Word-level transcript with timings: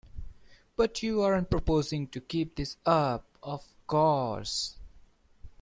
But 0.75 1.03
you 1.03 1.21
aren't 1.21 1.51
proposing 1.51 2.07
to 2.07 2.19
keep 2.19 2.55
this 2.55 2.75
up, 2.87 3.27
of 3.43 3.63
course? 3.85 4.79